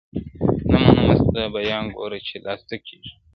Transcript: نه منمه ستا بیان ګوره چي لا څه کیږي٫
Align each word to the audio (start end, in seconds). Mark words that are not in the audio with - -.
نه 0.71 0.77
منمه 0.85 1.15
ستا 1.21 1.43
بیان 1.55 1.85
ګوره 1.95 2.19
چي 2.27 2.37
لا 2.45 2.53
څه 2.67 2.75
کیږي٫ 2.85 3.11